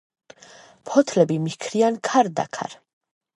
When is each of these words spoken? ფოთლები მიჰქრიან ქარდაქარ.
ფოთლები 0.89 1.37
მიჰქრიან 1.43 2.01
ქარდაქარ. 2.09 2.75